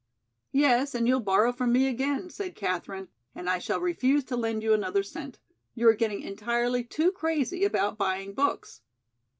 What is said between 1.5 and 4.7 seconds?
from me again," said Katherine. "And I shall refuse to lend